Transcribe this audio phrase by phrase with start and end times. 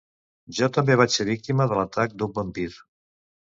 [0.59, 2.69] Jo també vaig ser víctima de l'atac d'un vampir.